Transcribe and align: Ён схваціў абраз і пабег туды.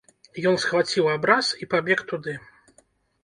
Ён 0.51 0.55
схваціў 0.61 1.09
абраз 1.15 1.51
і 1.65 1.69
пабег 1.73 2.03
туды. 2.13 2.33